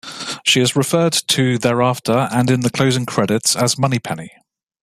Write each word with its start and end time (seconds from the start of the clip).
She 0.43 0.61
is 0.61 0.75
referred 0.75 1.13
to 1.27 1.59
thereafter, 1.59 2.27
and 2.31 2.49
in 2.49 2.61
the 2.61 2.71
closing 2.71 3.05
credits, 3.05 3.55
as 3.55 3.77
Moneypenny. 3.77 4.31